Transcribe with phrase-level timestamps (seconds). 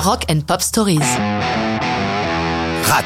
[0.00, 1.00] Rock and Pop Stories.
[2.84, 3.02] Rat,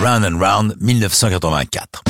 [0.00, 2.04] Round and Round, 1984.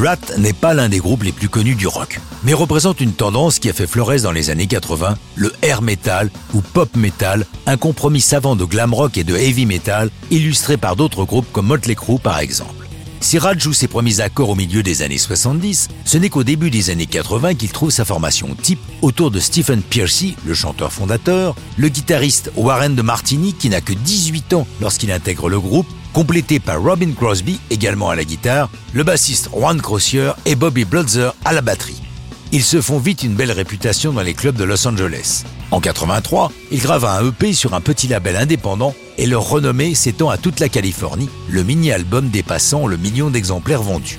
[0.00, 3.58] Rat n'est pas l'un des groupes les plus connus du rock, mais représente une tendance
[3.58, 7.76] qui a fait florès dans les années 80, le air metal ou pop metal, un
[7.76, 11.96] compromis savant de glam rock et de heavy metal, illustré par d'autres groupes comme Motley
[11.96, 12.77] Crue par exemple.
[13.20, 16.70] Si Rad joue ses premiers accords au milieu des années 70, ce n'est qu'au début
[16.70, 21.56] des années 80 qu'il trouve sa formation type autour de Stephen Piercy, le chanteur fondateur,
[21.76, 26.60] le guitariste Warren de Martini qui n'a que 18 ans lorsqu'il intègre le groupe, complété
[26.60, 31.52] par Robin Crosby également à la guitare, le bassiste Juan Crozier et Bobby Blutzer à
[31.52, 32.07] la batterie.
[32.50, 35.44] Ils se font vite une belle réputation dans les clubs de Los Angeles.
[35.70, 40.30] En 83, ils gravent un EP sur un petit label indépendant et leur renommée s'étend
[40.30, 44.18] à toute la Californie, le mini-album dépassant le million d'exemplaires vendus.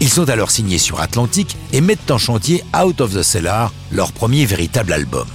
[0.00, 4.12] Ils sont alors signés sur Atlantic et mettent en chantier Out of the Cellar, leur
[4.12, 5.26] premier véritable album.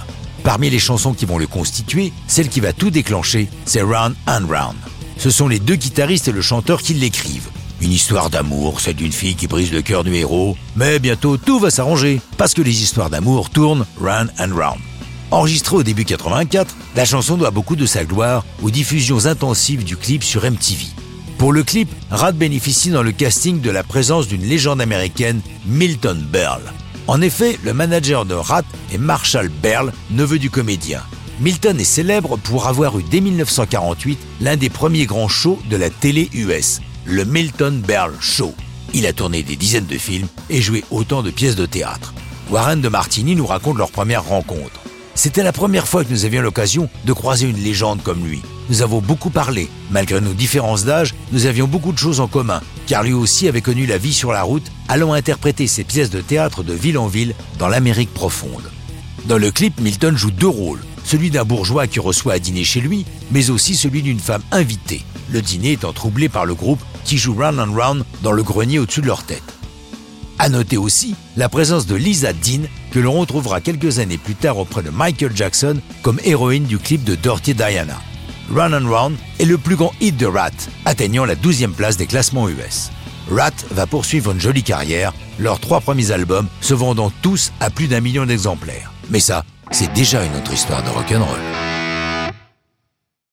[0.42, 4.46] Parmi les chansons qui vont le constituer, celle qui va tout déclencher, c'est Round and
[4.48, 4.76] Round.
[5.18, 7.50] Ce sont les deux guitaristes et le chanteur qui l'écrivent.
[7.80, 11.58] Une histoire d'amour, celle d'une fille qui brise le cœur du héros, mais bientôt tout
[11.58, 14.80] va s'arranger, parce que les histoires d'amour tournent round and round.
[15.30, 19.96] Enregistrée au début 84, la chanson doit beaucoup de sa gloire aux diffusions intensives du
[19.96, 20.84] clip sur MTV.
[21.38, 26.24] Pour le clip, Rad bénéficie dans le casting de la présence d'une légende américaine, Milton
[26.30, 26.72] Berle.
[27.06, 31.02] En effet, le manager de Rat est Marshall Berle, neveu du comédien.
[31.40, 35.90] Milton est célèbre pour avoir eu dès 1948 l'un des premiers grands shows de la
[35.90, 38.54] télé US, le Milton Berle Show.
[38.94, 42.14] Il a tourné des dizaines de films et joué autant de pièces de théâtre.
[42.50, 44.80] Warren de Martini nous raconte leur première rencontre.
[45.14, 48.42] C'était la première fois que nous avions l'occasion de croiser une légende comme lui.
[48.68, 49.68] Nous avons beaucoup parlé.
[49.90, 53.60] Malgré nos différences d'âge, nous avions beaucoup de choses en commun, car lui aussi avait
[53.60, 57.06] connu la vie sur la route, allant interpréter ses pièces de théâtre de ville en
[57.06, 58.70] ville dans l'Amérique profonde.
[59.26, 62.80] Dans le clip, Milton joue deux rôles, celui d'un bourgeois qui reçoit à dîner chez
[62.80, 67.18] lui, mais aussi celui d'une femme invitée, le dîner étant troublé par le groupe qui
[67.18, 69.42] joue Round and Round dans le grenier au-dessus de leur tête.
[70.38, 74.58] À noter aussi la présence de Lisa Dean, que l'on retrouvera quelques années plus tard
[74.58, 78.00] auprès de Michael Jackson comme héroïne du clip de Dirty Diana.
[78.52, 80.50] Run and Round est le plus grand hit de Rat,
[80.84, 82.90] atteignant la 12e place des classements US.
[83.30, 87.88] Rat va poursuivre une jolie carrière, leurs trois premiers albums se vendant tous à plus
[87.88, 88.92] d'un million d'exemplaires.
[89.10, 91.73] Mais ça, c'est déjà une autre histoire de rock'n'roll.